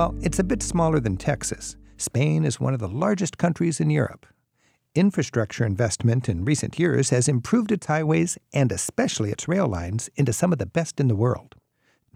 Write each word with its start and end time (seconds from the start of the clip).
Well, 0.00 0.14
it's 0.22 0.38
a 0.38 0.44
bit 0.44 0.62
smaller 0.62 0.98
than 0.98 1.18
Texas. 1.18 1.76
Spain 1.98 2.44
is 2.44 2.58
one 2.58 2.72
of 2.72 2.80
the 2.80 2.88
largest 2.88 3.36
countries 3.36 3.80
in 3.80 3.90
Europe. 3.90 4.24
Infrastructure 4.94 5.66
investment 5.66 6.26
in 6.26 6.44
recent 6.44 6.78
years 6.78 7.10
has 7.10 7.28
improved 7.28 7.70
its 7.70 7.86
highways 7.86 8.38
and 8.54 8.72
especially 8.72 9.30
its 9.30 9.46
rail 9.46 9.66
lines 9.66 10.08
into 10.16 10.32
some 10.32 10.52
of 10.52 10.58
the 10.58 10.64
best 10.64 11.00
in 11.00 11.08
the 11.08 11.14
world. 11.14 11.54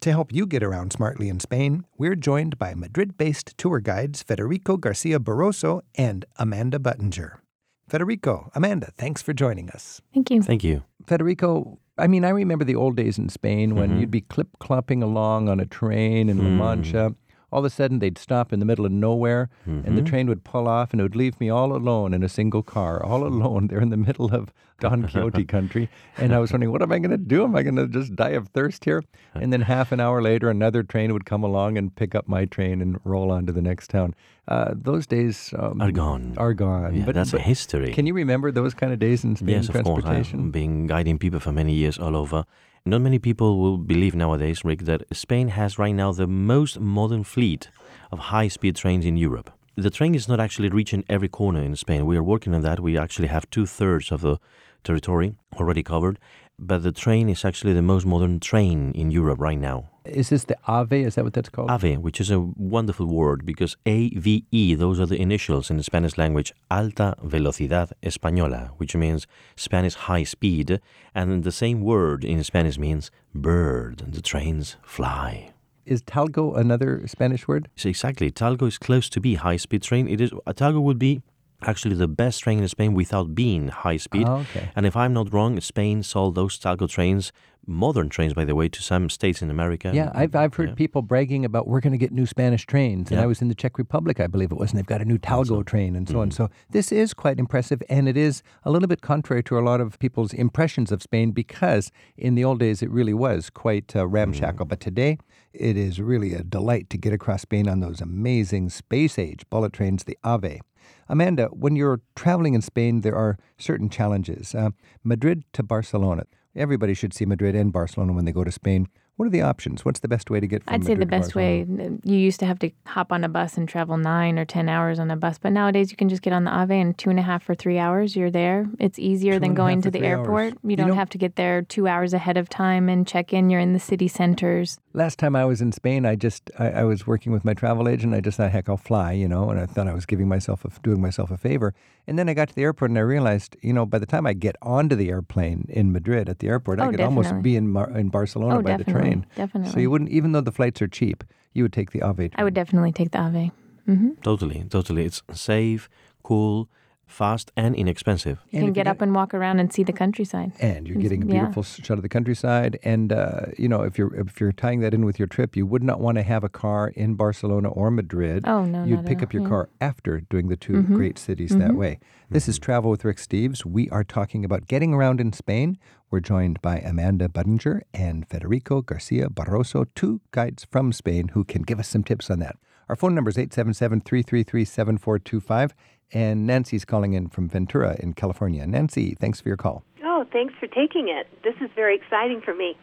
To 0.01 0.11
help 0.13 0.33
you 0.33 0.47
get 0.47 0.63
around 0.63 0.93
smartly 0.93 1.29
in 1.29 1.41
Spain, 1.41 1.85
we're 1.99 2.15
joined 2.15 2.59
by 2.59 2.75
Madrid 2.75 3.19
based 3.19 3.59
tour 3.59 3.81
guides 3.81 4.23
Federico 4.23 4.79
Garcia 4.79 5.19
Barroso 5.19 5.83
and 5.95 6.25
Amanda 6.37 6.79
Buttinger. 6.79 7.41
Federico, 7.87 8.51
Amanda, 8.55 8.93
thanks 8.97 9.21
for 9.21 9.35
joining 9.35 9.69
us. 9.69 10.01
Thank 10.15 10.31
you. 10.31 10.43
Thank 10.43 10.65
you. 10.65 10.85
Federico, 11.07 11.79
I 11.97 12.07
mean, 12.09 12.25
I 12.25 12.31
remember 12.31 12.65
the 12.65 12.75
old 12.75 12.97
days 12.97 13.19
in 13.19 13.29
Spain 13.29 13.77
when 13.77 13.91
Mhm. 13.93 14.01
you'd 14.01 14.11
be 14.11 14.21
clip 14.23 14.49
clopping 14.61 15.03
along 15.03 15.49
on 15.49 15.61
a 15.61 15.67
train 15.67 16.29
in 16.29 16.39
La 16.39 16.45
Mm. 16.45 16.57
Mancha. 16.59 17.15
All 17.55 17.61
of 17.61 17.65
a 17.67 17.71
sudden, 17.71 18.01
they'd 18.01 18.19
stop 18.19 18.53
in 18.53 18.59
the 18.59 18.67
middle 18.67 18.85
of 18.85 18.91
nowhere, 18.91 19.49
and 19.65 19.97
the 19.97 20.03
Mhm. 20.03 20.07
train 20.07 20.27
would 20.27 20.43
pull 20.43 20.67
off, 20.67 20.91
and 20.93 21.01
it 21.01 21.05
would 21.05 21.15
leave 21.15 21.39
me 21.39 21.49
all 21.51 21.71
alone 21.77 22.13
in 22.13 22.25
a 22.25 22.29
single 22.29 22.65
car, 22.65 23.01
all 23.01 23.23
alone 23.33 23.69
there 23.69 23.79
in 23.81 23.91
the 23.91 23.97
middle 23.97 24.35
of 24.35 24.53
Don 24.81 25.03
Quixote 25.03 25.45
country. 25.57 25.89
And 26.19 26.35
I 26.35 26.41
was 26.41 26.51
wondering, 26.53 26.73
what 26.73 26.83
am 26.83 26.91
I 26.91 26.99
going 26.99 27.13
to 27.13 27.17
do? 27.17 27.45
Am 27.45 27.55
I 27.55 27.63
going 27.63 27.77
to 27.77 27.87
just 27.87 28.17
die 28.17 28.31
of 28.41 28.49
thirst 28.49 28.85
here? 28.85 29.05
And 29.37 29.53
then 29.53 29.61
half 29.61 29.93
an 29.93 30.01
hour 30.01 30.21
later, 30.21 30.51
another 30.51 30.83
train 30.83 31.13
would 31.13 31.25
come 31.27 31.45
along 31.45 31.79
and 31.79 31.95
pick 31.95 32.17
up 32.17 32.27
my 32.27 32.45
train 32.45 32.83
and 32.83 32.99
roll 33.05 33.31
on 33.31 33.47
to 33.47 33.53
the 33.53 33.63
next 33.63 33.89
town. 33.89 34.15
Uh, 34.49 34.75
those 34.75 35.07
days 35.07 35.55
um, 35.57 35.81
Are 35.81 35.93
gone. 35.93 36.35
Are 36.37 36.55
gone. 36.55 36.93
Yeah, 36.97 37.13
that's 37.13 37.33
a 37.35 37.39
history. 37.39 37.93
Can 37.93 38.05
you 38.07 38.15
remember 38.15 38.51
those 38.51 38.75
kind 38.75 38.93
of 38.93 38.99
days 38.99 39.23
in 39.23 39.37
Spain 39.37 39.49
yes, 39.63 39.69
of 39.69 39.85
course. 39.85 40.05
I've 40.05 40.51
been 40.51 40.89
guiding 40.89 41.19
people 41.19 41.39
for 41.39 41.53
many 41.53 41.73
years 41.73 41.99
all 42.01 42.17
over. 42.17 42.45
Not 42.87 43.01
many 43.01 43.19
people 43.19 43.59
will 43.59 43.79
believe 43.79 44.15
nowadays, 44.15 44.63
Rick, 44.63 44.81
that 44.81 45.05
Spain 45.11 45.49
has 45.49 45.79
right 45.79 45.95
now 45.95 46.13
the 46.13 46.27
most 46.27 46.79
modern 46.79 47.25
fleet 47.25 47.71
of 48.13 48.19
high 48.19 48.49
speed 48.49 48.77
trains 48.77 49.07
in 49.07 49.17
Europe. 49.17 49.51
The 49.75 49.89
train 49.89 50.15
is 50.15 50.29
not 50.29 50.39
actually 50.39 50.69
reaching 50.69 51.03
every 51.09 51.31
corner 51.31 51.63
in 51.63 51.77
Spain. 51.77 52.05
We 52.05 52.19
are 52.19 52.23
working 52.23 52.55
on 52.55 52.61
that. 52.61 52.81
We 52.81 52.99
actually 52.99 53.29
have 53.29 53.49
two 53.49 53.65
thirds 53.65 54.13
of 54.13 54.21
the 54.21 54.37
territory 54.83 55.35
already 55.55 55.83
covered. 55.83 56.19
But 56.59 56.83
the 56.83 56.93
train 56.93 57.31
is 57.31 57.43
actually 57.43 57.73
the 57.73 57.81
most 57.81 58.05
modern 58.05 58.39
train 58.39 58.93
in 58.93 59.11
Europe 59.11 59.41
right 59.41 59.59
now. 59.59 59.89
Is 60.05 60.29
this 60.29 60.45
the 60.45 60.57
AVE? 60.69 60.93
Is 60.93 61.15
that 61.15 61.25
what 61.25 61.33
that's 61.33 61.49
called? 61.49 61.71
AVE, 61.71 61.99
which 61.99 62.21
is 62.21 62.31
a 62.31 62.39
wonderful 62.39 63.07
word 63.07 63.47
because 63.47 63.77
AVE, 63.87 64.79
those 64.79 65.01
are 65.01 65.07
the 65.07 65.21
initials 65.21 65.71
in 65.71 65.79
the 65.79 65.83
Spanish 65.83 66.19
language, 66.19 66.53
Alta 66.71 67.17
Velocidad 67.25 67.93
Española, 68.03 68.71
which 68.77 68.95
means 68.95 69.27
Spanish 69.57 69.95
high 69.95 70.25
speed. 70.25 70.81
And 71.15 71.43
the 71.43 71.53
same 71.53 71.81
word 71.81 72.23
in 72.23 72.45
Spanish 72.45 72.79
means 72.79 73.11
bird. 73.35 74.05
The 74.07 74.21
trains 74.21 74.77
fly. 74.83 75.53
Is 75.87 76.03
talgo 76.03 76.57
another 76.57 77.07
Spanish 77.07 77.49
word? 77.49 77.69
So 77.77 77.89
exactly, 77.89 78.31
Talgo 78.31 78.67
is 78.67 78.79
close 78.79 79.09
to 79.11 79.21
be 79.21 79.35
high 79.37 79.57
speed 79.57 79.83
train. 79.83 80.09
It 80.09 80.21
is 80.21 80.33
a 80.47 80.55
Talgo 80.55 80.83
would 80.83 80.99
be 80.99 81.23
actually 81.63 81.95
the 81.95 82.09
best 82.09 82.43
train 82.43 82.59
in 82.59 82.69
Spain 82.69 82.93
without 82.95 83.35
being 83.35 83.69
high 83.69 83.97
speed. 83.97 84.27
Oh, 84.27 84.37
okay. 84.37 84.71
And 84.77 84.85
if 84.85 84.97
I'm 84.97 85.15
not 85.15 85.33
wrong, 85.33 85.61
Spain 85.61 86.03
sold 86.03 86.35
those 86.35 86.59
Talgo 86.59 86.89
trains, 86.89 87.33
modern 87.67 88.09
trains 88.09 88.35
by 88.35 88.45
the 88.45 88.55
way, 88.55 88.69
to 88.69 88.83
some 88.83 89.09
states 89.09 89.43
in 89.43 89.51
America. 89.51 89.91
Yeah, 89.95 90.11
I've, 90.15 90.35
I've 90.35 90.55
heard 90.55 90.71
Yeah. 90.71 90.75
people 90.75 91.03
bragging 91.03 91.45
about 91.45 91.67
we're 91.67 91.81
going 91.81 91.93
to 91.93 91.99
get 91.99 92.13
new 92.13 92.27
Spanish 92.27 92.67
trains. 92.67 93.11
And 93.11 93.19
Yeah. 93.19 93.25
I 93.25 93.27
was 93.27 93.41
in 93.43 93.49
the 93.49 93.55
Czech 93.55 93.79
Republic, 93.79 94.21
I 94.21 94.27
believe 94.27 94.51
it 94.53 94.59
was, 94.59 94.71
and 94.71 94.79
they've 94.79 94.87
got 94.87 95.01
a 95.01 95.05
new 95.05 95.19
Talgo 95.19 95.65
train 95.65 95.97
and 95.97 96.09
so 96.09 96.15
Mm-hmm. 96.15 96.21
on. 96.21 96.31
So 96.31 96.49
this 96.71 96.93
is 96.93 97.15
quite 97.15 97.39
impressive. 97.39 97.83
And 97.89 98.09
it 98.09 98.17
is 98.17 98.43
a 98.65 98.71
little 98.71 98.89
bit 98.89 99.01
contrary 99.01 99.43
to 99.45 99.59
a 99.59 99.61
lot 99.61 99.81
of 99.81 99.99
people's 99.99 100.33
impressions 100.33 100.91
of 100.93 101.03
Spain 101.03 101.31
because 101.33 101.91
in 102.17 102.35
the 102.35 102.45
old 102.45 102.59
days 102.61 102.83
it 102.83 102.91
really 102.91 103.15
was 103.15 103.51
quite 103.51 103.95
uh, 103.97 104.07
ramshackle. 104.07 104.67
But 104.67 104.81
today 104.81 105.19
it 105.53 105.77
is 105.77 106.01
really 106.01 106.35
a 106.35 106.43
delight 106.43 106.91
to 106.91 106.99
get 106.99 107.13
across 107.13 107.43
Spain 107.43 107.69
on 107.69 107.81
those 107.81 108.01
amazing 108.01 108.71
space 108.71 109.19
age 109.19 109.45
bullet 109.51 109.73
trains, 109.73 110.05
the 110.05 110.19
AVE. 110.25 110.61
Amanda, 111.09 111.47
when 111.49 111.77
you're 111.77 112.01
traveling 112.17 112.55
in 112.55 112.63
Spain, 112.63 113.03
there 113.03 113.15
are 113.15 113.39
certain 113.59 113.89
challenges. 113.91 114.55
Uh, 114.55 114.71
Madrid 115.03 115.45
to 115.53 115.63
Barcelona. 115.63 116.25
Everybody 116.57 116.95
should 116.95 117.13
see 117.13 117.27
Madrid 117.27 117.57
and 117.57 117.73
Barcelona 117.73 118.13
when 118.13 118.25
they 118.25 118.33
go 118.33 118.45
to 118.45 118.53
Spain. 118.53 118.89
What 119.17 119.27
are 119.27 119.31
the 119.31 119.43
options? 119.43 119.85
What's 119.85 120.01
the 120.01 120.09
best 120.09 120.29
way 120.29 120.41
to 120.41 120.47
get 120.49 120.65
from 120.65 120.75
I'd 120.75 120.85
say 120.85 120.95
the 120.97 121.07
best 121.07 121.37
way, 121.37 121.65
you 122.03 122.17
used 122.17 122.41
to 122.41 122.47
have 122.47 122.59
to 122.59 122.71
hop 122.85 123.13
on 123.13 123.23
a 123.23 123.29
bus 123.29 123.57
and 123.57 123.69
travel 123.69 123.97
nine 123.97 124.41
or 124.41 124.45
10 124.45 124.69
hours 124.69 124.99
on 124.99 125.09
a 125.09 125.15
bus, 125.17 125.39
but 125.39 125.53
nowadays 125.53 125.93
you 125.93 125.97
can 125.97 126.09
just 126.09 126.21
get 126.21 126.33
on 126.33 126.43
the 126.43 126.51
AVE 126.51 126.73
in 126.73 126.95
two 126.95 127.11
and 127.11 127.19
a 127.21 127.23
half 127.23 127.49
or 127.49 127.55
three 127.55 127.79
hours. 127.79 128.17
You're 128.17 128.31
there. 128.33 128.67
It's 128.81 128.99
easier 128.99 129.35
Two 129.35 129.39
than 129.41 129.55
going 129.55 129.83
to 129.83 129.91
the 129.91 130.01
three 130.01 130.09
hours. 130.09 130.19
airport. 130.19 130.55
You 130.65 130.71
You 130.71 130.77
don't 130.77 130.89
know- 130.89 130.95
have 130.95 131.11
to 131.11 131.19
get 131.19 131.37
there 131.37 131.63
two 131.63 131.87
hours 131.87 132.13
ahead 132.13 132.37
of 132.37 132.49
time 132.49 132.89
and 132.89 133.07
check 133.07 133.33
in. 133.33 133.51
You're 133.51 133.61
in 133.61 133.73
the 133.73 133.79
city 133.79 134.09
centers. 134.09 134.79
Last 134.95 135.21
time 135.21 135.37
I 135.37 135.45
was 135.45 135.61
in 135.61 135.71
Spain, 135.71 136.07
I 136.07 136.17
just 136.17 136.51
I, 136.59 136.71
I 136.71 136.85
was 136.85 137.07
working 137.07 137.31
with 137.31 137.45
my 137.45 137.55
travel 137.55 137.89
agent. 137.89 138.15
I 138.15 138.21
just 138.21 138.37
thought, 138.37 138.51
heck, 138.51 138.69
I'll 138.69 138.77
fly, 138.77 139.13
you 139.13 139.29
know, 139.29 139.49
and 139.49 139.61
I 139.61 139.67
thought 139.67 139.87
I 139.87 139.95
was 139.95 140.07
giving 140.07 140.27
myself 140.27 140.65
a, 140.65 140.71
doing 140.83 141.01
myself 141.01 141.31
a 141.31 141.37
favor. 141.37 141.73
And 142.07 142.19
then 142.19 142.29
I 142.29 142.35
got 142.35 142.49
to 142.49 142.55
the 142.55 142.63
airport 142.63 142.91
and 142.91 142.99
I 142.99 143.03
realized, 143.03 143.57
you 143.63 143.73
know, 143.73 143.87
by 143.87 143.99
the 143.99 144.07
time 144.07 144.27
I 144.27 144.33
get 144.35 144.57
onto 144.61 144.95
the 144.97 145.09
airplane 145.09 145.67
in 145.69 145.91
Madrid 145.93 146.29
at 146.29 146.41
the 146.41 146.49
airport, 146.49 146.81
I 146.81 146.87
Oh, 146.89 146.91
could 146.91 147.01
almost 147.01 147.41
be 147.43 147.55
in 147.57 147.69
Mar- 147.69 147.91
in 147.97 148.09
Barcelona 148.09 148.59
oh, 148.59 148.63
by 148.63 148.71
definitely. 148.77 148.93
the 148.93 148.99
train. 149.01 149.04
Definitely. 149.37 149.73
So 149.73 149.81
you 149.81 149.91
wouldn't, 149.91 150.11
even 150.11 150.33
though 150.33 150.41
the 150.41 150.53
flights 150.53 150.81
are 150.83 150.89
cheap, 150.89 151.25
you 151.53 151.63
would 151.65 151.73
take 151.73 151.91
the 151.93 152.01
AVE. 152.03 152.17
Train. 152.17 152.31
I 152.37 152.45
would 152.45 152.55
definitely 152.55 152.93
take 152.93 153.11
the 153.11 153.19
AVE. 153.19 153.51
hmm 153.87 154.11
Totally, 154.23 154.65
totally. 154.71 155.05
It's 155.05 155.23
safe, 155.33 155.89
cool, 156.23 156.69
fast, 157.07 157.53
and 157.57 157.75
inexpensive. 157.75 158.39
You 158.51 158.61
can 158.61 158.69
if 158.69 158.75
get 158.75 158.85
get- 158.85 158.91
up 158.91 159.01
and 159.01 159.15
walk 159.15 159.35
around 159.35 159.61
and 159.61 159.73
see 159.73 159.83
the 159.83 159.93
countryside. 159.93 160.53
and 160.61 160.87
you're 160.87 161.01
getting 161.01 161.23
a 161.23 161.27
beautiful 161.27 161.63
s 161.63 161.81
shot 161.83 161.99
of 161.99 162.03
the 162.03 162.09
countryside. 162.09 162.79
And 162.83 163.13
uh, 163.13 163.47
you 163.59 163.69
know, 163.69 163.83
if 163.83 163.99
you're 163.99 164.15
if 164.15 164.41
you're 164.41 164.53
tying 164.53 164.81
that 164.81 164.95
in 164.95 165.05
with 165.05 165.19
your 165.19 165.29
trip, 165.29 165.57
you 165.57 165.67
would 165.67 165.83
not 165.83 166.01
want 166.01 166.17
to 166.17 166.23
have 166.23 166.45
a 166.45 166.49
car 166.49 166.89
in 166.89 167.15
Barcelona 167.15 167.69
or 167.69 167.91
Madrid. 167.91 168.45
Oh, 168.47 168.65
no, 168.65 168.85
You'd 168.85 168.97
not 168.97 169.07
pick 169.07 169.19
at 169.19 169.25
up 169.25 169.33
your 169.33 169.43
all. 169.43 169.49
car 169.49 169.69
after 169.81 170.21
doing 170.21 170.49
the 170.49 170.57
2 170.57 170.73
mm-hmm. 170.73 170.95
great 170.95 171.19
cities 171.19 171.51
that 171.51 171.69
mm-hmm. 171.69 171.77
way. 171.77 171.99
This 172.31 172.49
is 172.49 172.57
mm-hmm. 172.57 172.65
Travel 172.65 172.91
with 172.91 173.05
Rick 173.05 173.19
Steves. 173.19 173.65
We 173.65 173.89
are 173.91 174.05
talking 174.05 174.45
about 174.45 174.67
getting 174.67 174.95
around 174.95 175.21
in 175.21 175.33
Spain. 175.33 175.79
We're 176.11 176.21
joined 176.21 176.63
by 176.63 176.79
Amanda 176.79 177.29
Buttinger 177.29 177.81
and 177.93 178.29
Federico 178.29 178.83
Garcia 178.83 179.29
Barroso, 179.29 179.87
two 179.95 180.21
guides 180.31 180.65
from 180.65 180.93
Spain 180.93 181.29
who 181.29 181.45
can 181.45 181.63
give 181.63 181.79
us 181.79 181.89
some 181.89 182.05
tips 182.05 182.31
on 182.31 182.39
that. 182.41 182.57
Our 182.89 182.97
phone 182.97 183.15
number 183.15 183.31
is 183.31 183.39
877 183.39 184.01
333 184.01 184.65
7425. 184.65 185.75
And 186.13 186.47
Nancy's 186.47 186.85
calling 186.85 187.15
in 187.15 187.29
from 187.29 187.49
Ventura 187.49 187.97
in 187.99 188.13
California. 188.13 188.67
Nancy, 188.67 189.15
thanks 189.15 189.41
for 189.41 189.49
your 189.49 189.57
call. 189.57 189.83
Oh, 190.05 190.25
thanks 190.33 190.55
for 190.61 190.67
taking 190.67 191.09
it. 191.09 191.27
This 191.43 191.55
is 191.61 191.71
very 191.75 191.97
exciting 191.97 192.41
for 192.41 192.55
me. 192.55 192.77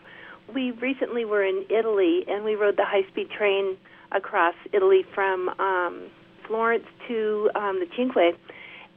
We 0.53 0.71
recently 0.71 1.23
were 1.23 1.43
in 1.43 1.65
Italy 1.69 2.25
and 2.27 2.43
we 2.43 2.55
rode 2.55 2.77
the 2.77 2.85
high 2.85 3.07
speed 3.09 3.29
train 3.29 3.77
across 4.11 4.55
Italy 4.73 5.05
from 5.13 5.49
um, 5.59 6.07
Florence 6.45 6.85
to 7.07 7.49
um, 7.55 7.79
the 7.79 7.87
Cinque. 7.95 8.35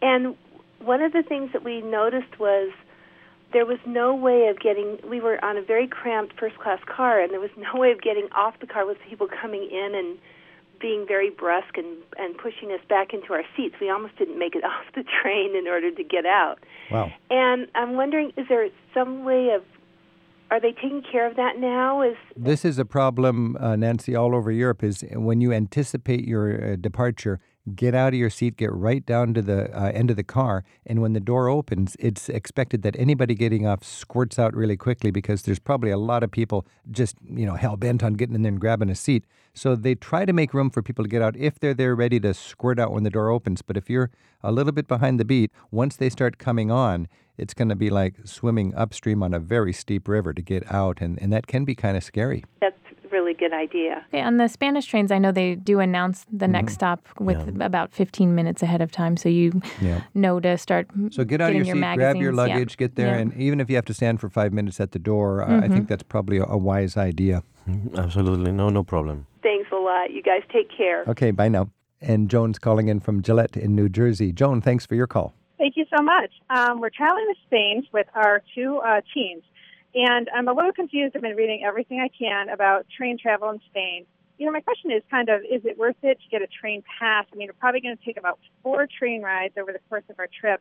And 0.02 0.34
one 0.80 1.00
of 1.00 1.12
the 1.12 1.22
things 1.22 1.52
that 1.52 1.62
we 1.62 1.80
noticed 1.80 2.40
was 2.40 2.72
there 3.52 3.66
was 3.66 3.78
no 3.86 4.14
way 4.14 4.48
of 4.48 4.58
getting, 4.58 4.98
we 5.08 5.20
were 5.20 5.42
on 5.44 5.56
a 5.56 5.62
very 5.62 5.86
cramped 5.86 6.38
first 6.40 6.58
class 6.58 6.80
car, 6.86 7.20
and 7.20 7.32
there 7.32 7.40
was 7.40 7.50
no 7.56 7.78
way 7.80 7.92
of 7.92 8.02
getting 8.02 8.26
off 8.34 8.58
the 8.60 8.66
car 8.66 8.84
with 8.84 8.98
people 9.08 9.28
coming 9.28 9.62
in 9.70 9.94
and 9.94 10.18
being 10.84 11.06
very 11.08 11.30
brusque 11.30 11.78
and, 11.78 11.96
and 12.18 12.36
pushing 12.36 12.70
us 12.70 12.80
back 12.90 13.14
into 13.14 13.32
our 13.32 13.42
seats. 13.56 13.74
We 13.80 13.88
almost 13.88 14.18
didn't 14.18 14.38
make 14.38 14.54
it 14.54 14.64
off 14.72 14.84
the 14.94 15.02
train 15.22 15.56
in 15.56 15.66
order 15.66 15.90
to 15.90 16.04
get 16.04 16.26
out. 16.26 16.58
Wow. 16.90 17.10
And 17.30 17.68
I'm 17.74 17.94
wondering, 17.96 18.32
is 18.36 18.46
there 18.50 18.68
some 18.92 19.24
way 19.24 19.48
of, 19.56 19.62
are 20.50 20.60
they 20.60 20.72
taking 20.72 21.02
care 21.10 21.26
of 21.26 21.36
that 21.36 21.58
now? 21.58 22.02
Is 22.02 22.16
This 22.36 22.66
is 22.66 22.78
a 22.78 22.84
problem, 22.84 23.56
uh, 23.58 23.76
Nancy, 23.76 24.14
all 24.14 24.36
over 24.36 24.52
Europe. 24.52 24.84
Is 24.84 25.02
when 25.12 25.40
you 25.40 25.54
anticipate 25.54 26.28
your 26.28 26.72
uh, 26.72 26.76
departure, 26.76 27.40
get 27.74 27.94
out 27.94 28.08
of 28.08 28.18
your 28.18 28.30
seat, 28.30 28.56
get 28.56 28.72
right 28.72 29.04
down 29.04 29.32
to 29.34 29.42
the 29.42 29.74
uh, 29.76 29.90
end 29.90 30.10
of 30.10 30.16
the 30.16 30.24
car, 30.24 30.64
and 30.84 31.00
when 31.00 31.12
the 31.12 31.20
door 31.20 31.48
opens, 31.48 31.96
it's 31.98 32.28
expected 32.28 32.82
that 32.82 32.94
anybody 32.98 33.34
getting 33.34 33.66
off 33.66 33.82
squirts 33.82 34.38
out 34.38 34.54
really 34.54 34.76
quickly 34.76 35.10
because 35.10 35.42
there's 35.42 35.58
probably 35.58 35.90
a 35.90 35.98
lot 35.98 36.22
of 36.22 36.30
people 36.30 36.66
just 36.90 37.16
you 37.24 37.46
know 37.46 37.54
hell 37.54 37.76
bent 37.76 38.02
on 38.02 38.14
getting 38.14 38.34
in 38.34 38.42
there 38.42 38.50
and 38.50 38.60
grabbing 38.60 38.90
a 38.90 38.94
seat. 38.94 39.24
So 39.54 39.76
they 39.76 39.94
try 39.94 40.24
to 40.24 40.32
make 40.32 40.52
room 40.52 40.68
for 40.68 40.82
people 40.82 41.04
to 41.04 41.08
get 41.08 41.22
out 41.22 41.36
if 41.36 41.60
they're 41.60 41.74
there 41.74 41.94
ready 41.94 42.18
to 42.20 42.34
squirt 42.34 42.78
out 42.78 42.92
when 42.92 43.04
the 43.04 43.10
door 43.10 43.30
opens. 43.30 43.62
But 43.62 43.76
if 43.76 43.88
you're 43.88 44.10
a 44.42 44.50
little 44.50 44.72
bit 44.72 44.88
behind 44.88 45.20
the 45.20 45.24
beat, 45.24 45.52
once 45.70 45.96
they 45.96 46.10
start 46.10 46.38
coming 46.38 46.70
on, 46.70 47.08
it's 47.38 47.54
going 47.54 47.68
to 47.68 47.76
be 47.76 47.90
like 47.90 48.14
swimming 48.24 48.74
upstream 48.74 49.22
on 49.22 49.32
a 49.32 49.38
very 49.38 49.72
steep 49.72 50.08
river 50.08 50.32
to 50.32 50.42
get 50.42 50.70
out, 50.72 51.00
and, 51.00 51.20
and 51.20 51.32
that 51.32 51.46
can 51.46 51.64
be 51.64 51.74
kind 51.74 51.96
of 51.96 52.04
scary. 52.04 52.44
that's 52.60 52.76
really 53.34 53.50
good 53.50 53.56
idea? 53.56 54.04
Okay, 54.08 54.22
on 54.22 54.36
the 54.36 54.48
Spanish 54.48 54.86
trains, 54.86 55.10
I 55.10 55.18
know 55.18 55.32
they 55.32 55.54
do 55.54 55.80
announce 55.80 56.26
the 56.32 56.48
next 56.48 56.64
Mm-hmm. 56.64 56.74
stop 56.74 57.06
with 57.20 57.60
about 57.60 57.92
15 57.92 58.34
minutes 58.34 58.62
ahead 58.62 58.80
of 58.80 58.90
time, 58.90 59.16
so 59.16 59.28
you 59.28 59.60
Yeah. 59.82 60.02
know 60.14 60.40
to 60.40 60.56
start. 60.58 60.88
So 61.10 61.24
get 61.24 61.40
out 61.40 61.50
of 61.50 61.52
getting 61.54 61.66
your 61.66 61.76
seat, 61.76 61.96
grab 61.96 62.16
your 62.16 62.32
magazines. 62.32 62.48
Yeah. 62.48 62.54
luggage, 62.54 62.76
get 62.76 62.94
there, 62.96 63.14
Yeah. 63.14 63.20
and 63.20 63.34
even 63.34 63.60
if 63.60 63.68
you 63.68 63.76
have 63.76 63.84
to 63.86 63.94
stand 63.94 64.20
for 64.20 64.28
five 64.28 64.52
minutes 64.52 64.80
at 64.80 64.92
the 64.92 64.98
door, 64.98 65.42
I- 65.42 65.64
I 65.64 65.68
think 65.68 65.88
that's 65.88 66.02
probably 66.02 66.38
a, 66.38 66.44
a 66.44 66.56
wise 66.58 66.96
idea. 66.96 67.42
Mhm, 67.68 67.96
Absolutely, 67.96 68.52
no, 68.52 68.68
no 68.70 68.82
problem. 68.82 69.26
Thanks 69.42 69.70
a 69.72 69.76
lot. 69.76 70.10
You 70.10 70.22
guys 70.22 70.42
take 70.52 70.68
care. 70.76 71.04
Okay, 71.06 71.30
bye 71.30 71.48
now. 71.48 71.68
And 72.00 72.28
Joan's 72.30 72.58
calling 72.58 72.88
in 72.88 73.00
from 73.00 73.22
Gillette 73.22 73.56
in 73.56 73.74
New 73.74 73.88
Jersey. 73.88 74.32
Joan, 74.32 74.60
thanks 74.60 74.84
for 74.86 74.94
your 74.94 75.06
call. 75.06 75.32
Thank 75.58 75.76
you 75.76 75.86
so 75.96 76.02
much. 76.02 76.30
Um, 76.50 76.80
we're 76.80 76.90
traveling 76.90 77.26
to 77.32 77.40
Spain 77.46 77.86
with 77.92 78.06
our 78.14 78.42
two 78.54 78.78
uh, 78.84 79.00
teens, 79.14 79.42
And 79.94 80.28
I'm 80.34 80.48
a 80.48 80.52
little 80.52 80.72
confused. 80.72 81.14
I've 81.14 81.22
been 81.22 81.36
reading 81.36 81.62
everything 81.64 82.00
I 82.00 82.08
can 82.08 82.48
about 82.48 82.86
train 82.96 83.16
travel 83.18 83.50
in 83.50 83.60
Spain. 83.70 84.06
You 84.38 84.46
know, 84.46 84.52
my 84.52 84.60
question 84.60 84.90
is 84.90 85.02
kind 85.08 85.28
of, 85.28 85.42
is 85.42 85.64
it 85.64 85.78
worth 85.78 85.96
it 86.02 86.18
to 86.20 86.28
get 86.28 86.42
a 86.42 86.48
train 86.48 86.82
pass? 86.98 87.26
I 87.32 87.36
mean, 87.36 87.48
we're 87.48 87.52
probably 87.52 87.80
going 87.80 87.96
to 87.96 88.04
take 88.04 88.16
about 88.16 88.40
four 88.62 88.88
train 88.98 89.22
rides 89.22 89.54
over 89.56 89.72
the 89.72 89.78
course 89.88 90.02
of 90.10 90.18
our 90.18 90.28
trip. 90.40 90.60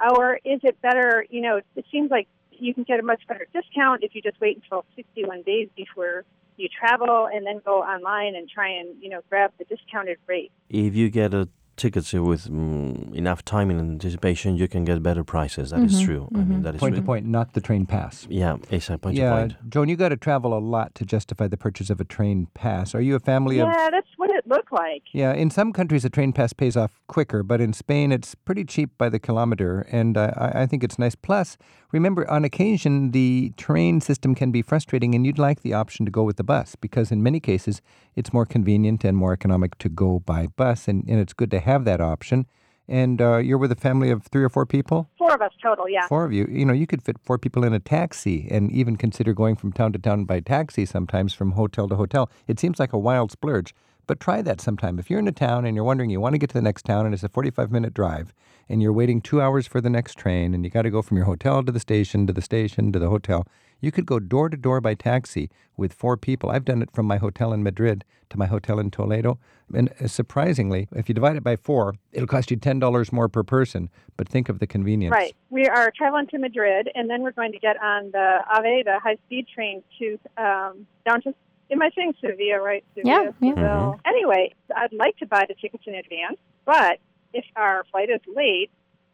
Or 0.00 0.36
is 0.44 0.60
it 0.62 0.80
better, 0.80 1.26
you 1.28 1.40
know, 1.40 1.60
it 1.74 1.84
seems 1.90 2.10
like 2.10 2.28
you 2.52 2.72
can 2.72 2.84
get 2.84 3.00
a 3.00 3.02
much 3.02 3.26
better 3.26 3.46
discount 3.52 4.04
if 4.04 4.14
you 4.14 4.22
just 4.22 4.40
wait 4.40 4.60
until 4.62 4.84
61 4.94 5.42
days 5.42 5.68
before 5.76 6.24
you 6.56 6.68
travel 6.68 7.28
and 7.32 7.44
then 7.44 7.60
go 7.64 7.82
online 7.82 8.36
and 8.36 8.48
try 8.48 8.68
and, 8.68 9.02
you 9.02 9.08
know, 9.08 9.20
grab 9.28 9.52
the 9.58 9.64
discounted 9.64 10.18
rate. 10.28 10.52
If 10.68 10.94
you 10.94 11.10
get 11.10 11.34
a 11.34 11.48
tickets 11.78 12.12
with 12.12 12.48
mm, 12.50 13.14
enough 13.14 13.44
time 13.44 13.70
and 13.70 13.80
anticipation, 13.80 14.56
you 14.56 14.68
can 14.68 14.84
get 14.84 15.02
better 15.02 15.24
prices. 15.24 15.70
That 15.70 15.82
is 15.82 15.94
Mhm, 15.94 16.04
true. 16.04 16.28
I 16.34 16.38
mean, 16.44 16.62
that 16.62 16.74
is 16.74 16.80
Point 16.80 16.94
true. 16.94 17.00
to 17.00 17.06
point, 17.06 17.26
not 17.26 17.54
the 17.54 17.60
train 17.60 17.86
pass. 17.86 18.26
Yeah, 18.28 18.56
exactly. 18.70 18.98
Point 18.98 19.16
yeah, 19.16 19.30
to 19.30 19.36
point. 19.36 19.70
Joan, 19.70 19.88
you 19.88 19.96
got 19.96 20.10
to 20.10 20.16
travel 20.16 20.52
a 20.56 20.60
lot 20.60 20.94
to 20.96 21.04
justify 21.06 21.46
the 21.48 21.56
purchase 21.56 21.88
of 21.88 22.00
a 22.00 22.04
train 22.04 22.48
pass. 22.52 22.94
Are 22.94 23.00
you 23.00 23.14
a 23.14 23.20
family 23.20 23.58
of? 23.60 23.68
Yeah, 23.68 23.90
that's 23.90 24.08
what 24.16 24.30
it 24.38 24.46
looked 24.46 24.72
like. 24.72 25.02
Yeah, 25.12 25.32
in 25.34 25.50
some 25.50 25.72
countries 25.72 26.04
a 26.04 26.10
train 26.10 26.32
pass 26.32 26.52
pays 26.52 26.76
off 26.76 27.00
quicker, 27.08 27.42
but 27.42 27.60
in 27.60 27.72
Spain 27.72 28.12
it's 28.12 28.34
pretty 28.34 28.64
cheap 28.64 28.90
by 28.96 29.08
the 29.08 29.18
kilometer, 29.18 29.86
and 29.90 30.16
uh, 30.16 30.32
I, 30.36 30.62
I 30.62 30.66
think 30.66 30.82
it's 30.84 30.98
nice. 30.98 31.14
Plus, 31.14 31.58
remember, 31.92 32.28
on 32.30 32.44
occasion 32.44 33.10
the 33.10 33.52
train 33.56 34.00
system 34.00 34.34
can 34.34 34.50
be 34.52 34.62
frustrating, 34.62 35.14
and 35.14 35.26
you'd 35.26 35.38
like 35.38 35.62
the 35.62 35.74
option 35.74 36.06
to 36.06 36.12
go 36.12 36.22
with 36.22 36.36
the 36.36 36.44
bus 36.44 36.76
because 36.76 37.10
in 37.10 37.22
many 37.22 37.40
cases 37.40 37.82
it's 38.14 38.32
more 38.32 38.46
convenient 38.46 39.04
and 39.04 39.16
more 39.16 39.32
economic 39.32 39.76
to 39.78 39.88
go 39.88 40.20
by 40.20 40.46
bus, 40.46 40.88
and, 40.88 41.04
and 41.08 41.18
it's 41.20 41.32
good 41.32 41.50
to 41.50 41.60
have 41.60 41.84
that 41.84 42.00
option. 42.00 42.46
And 42.90 43.20
uh, 43.20 43.36
you're 43.36 43.58
with 43.58 43.70
a 43.70 43.76
family 43.76 44.10
of 44.10 44.22
three 44.22 44.42
or 44.42 44.48
four 44.48 44.64
people? 44.64 45.10
Four 45.18 45.34
of 45.34 45.42
us 45.42 45.52
total, 45.62 45.90
yeah. 45.90 46.06
Four 46.08 46.24
of 46.24 46.32
you. 46.32 46.48
You 46.50 46.64
know, 46.64 46.72
you 46.72 46.86
could 46.86 47.02
fit 47.02 47.18
four 47.22 47.36
people 47.36 47.62
in 47.62 47.74
a 47.74 47.78
taxi 47.78 48.48
and 48.50 48.72
even 48.72 48.96
consider 48.96 49.34
going 49.34 49.56
from 49.56 49.72
town 49.72 49.92
to 49.92 49.98
town 49.98 50.24
by 50.24 50.40
taxi 50.40 50.86
sometimes 50.86 51.34
from 51.34 51.52
hotel 51.52 51.86
to 51.88 51.96
hotel. 51.96 52.30
It 52.46 52.58
seems 52.58 52.78
like 52.78 52.94
a 52.94 52.98
wild 52.98 53.30
splurge, 53.30 53.74
but 54.08 54.18
try 54.18 54.42
that 54.42 54.60
sometime. 54.60 54.98
If 54.98 55.08
you're 55.08 55.20
in 55.20 55.28
a 55.28 55.32
town 55.32 55.64
and 55.64 55.76
you're 55.76 55.84
wondering 55.84 56.10
you 56.10 56.20
want 56.20 56.32
to 56.32 56.38
get 56.38 56.48
to 56.50 56.54
the 56.54 56.62
next 56.62 56.84
town 56.84 57.04
and 57.04 57.14
it's 57.14 57.22
a 57.22 57.28
45 57.28 57.70
minute 57.70 57.94
drive 57.94 58.34
and 58.68 58.82
you're 58.82 58.92
waiting 58.92 59.20
two 59.20 59.40
hours 59.40 59.68
for 59.68 59.80
the 59.80 59.90
next 59.90 60.18
train 60.18 60.54
and 60.54 60.64
you 60.64 60.70
got 60.70 60.82
to 60.82 60.90
go 60.90 61.02
from 61.02 61.18
your 61.18 61.26
hotel 61.26 61.62
to 61.62 61.70
the 61.70 61.78
station, 61.78 62.26
to 62.26 62.32
the 62.32 62.42
station, 62.42 62.90
to 62.90 62.98
the 62.98 63.10
hotel, 63.10 63.46
you 63.80 63.92
could 63.92 64.06
go 64.06 64.18
door 64.18 64.48
to 64.48 64.56
door 64.56 64.80
by 64.80 64.94
taxi 64.94 65.50
with 65.76 65.92
four 65.92 66.16
people. 66.16 66.50
I've 66.50 66.64
done 66.64 66.82
it 66.82 66.90
from 66.90 67.06
my 67.06 67.18
hotel 67.18 67.52
in 67.52 67.62
Madrid 67.62 68.04
to 68.30 68.38
my 68.38 68.46
hotel 68.46 68.78
in 68.78 68.90
Toledo. 68.90 69.38
And 69.72 69.92
uh, 70.00 70.08
surprisingly, 70.08 70.88
if 70.92 71.08
you 71.08 71.14
divide 71.14 71.36
it 71.36 71.44
by 71.44 71.56
four, 71.56 71.94
it'll 72.10 72.26
cost 72.26 72.50
you 72.50 72.56
$10 72.56 73.12
more 73.12 73.28
per 73.28 73.42
person. 73.42 73.90
But 74.16 74.28
think 74.28 74.48
of 74.48 74.58
the 74.58 74.66
convenience. 74.66 75.12
Right. 75.12 75.36
We 75.50 75.66
are 75.66 75.92
traveling 75.96 76.26
to 76.28 76.38
Madrid, 76.38 76.90
and 76.94 77.08
then 77.08 77.22
we're 77.22 77.32
going 77.32 77.52
to 77.52 77.58
get 77.58 77.80
on 77.80 78.10
the 78.10 78.38
AVE, 78.56 78.84
the 78.84 78.98
high-speed 78.98 79.46
train, 79.54 79.82
to 79.98 80.18
um, 80.36 80.86
down 81.06 81.22
to. 81.22 81.34
Am 81.70 81.82
I 81.82 81.90
saying 81.94 82.14
Sevilla? 82.20 82.60
Right? 82.60 82.84
Sevilla, 82.94 83.14
Yeah, 83.14 83.22
yeah. 83.40 83.50
Seville. 83.54 83.64
Mm-hmm. 83.64 84.08
Anyway, 84.08 84.54
I'd 84.76 84.92
like 84.92 85.16
to 85.18 85.26
buy 85.26 85.44
the 85.48 85.54
tickets 85.54 85.84
in 85.86 85.94
advance, 85.94 86.38
but 86.64 86.98
if 87.34 87.44
our 87.56 87.84
flight 87.90 88.08
is 88.10 88.20
late, 88.34 88.70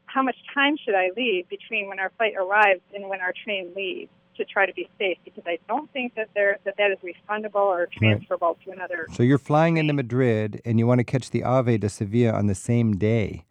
how 0.06 0.22
much 0.22 0.36
time 0.52 0.76
should 0.84 0.94
I 0.94 1.10
leave 1.16 1.48
between 1.48 1.88
when 1.88 1.98
our 1.98 2.10
flight 2.16 2.34
arrives 2.38 2.82
and 2.94 3.08
when 3.08 3.20
our 3.20 3.32
train 3.44 3.72
leaves 3.74 4.10
to 4.36 4.44
try 4.44 4.66
to 4.66 4.72
be 4.72 4.88
safe? 4.98 5.18
Because 5.24 5.42
I 5.46 5.58
don't 5.68 5.90
think 5.92 6.14
that 6.14 6.28
there 6.34 6.58
that 6.64 6.76
that 6.78 6.90
is 6.92 6.98
refundable 6.98 7.56
or 7.56 7.88
transferable 7.92 8.56
to 8.64 8.70
another. 8.70 9.06
So 9.12 9.22
you're 9.22 9.38
flying 9.38 9.76
into 9.76 9.92
Madrid 9.92 10.60
and 10.64 10.78
you 10.78 10.86
want 10.86 11.00
to 11.00 11.04
catch 11.04 11.30
the 11.30 11.42
AVE 11.44 11.80
to 11.80 11.88
Sevilla 11.88 12.32
on 12.32 12.46
the 12.46 12.54
same 12.54 12.96
day. 12.96 13.44